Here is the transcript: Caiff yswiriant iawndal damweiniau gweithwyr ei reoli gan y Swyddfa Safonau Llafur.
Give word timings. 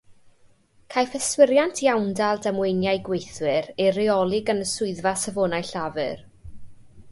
Caiff 0.93 1.11
yswiriant 1.19 1.81
iawndal 1.87 2.41
damweiniau 2.45 3.03
gweithwyr 3.09 3.69
ei 3.85 3.93
reoli 3.99 4.41
gan 4.49 4.65
y 4.67 4.69
Swyddfa 4.73 5.15
Safonau 5.27 5.71
Llafur. 5.73 6.29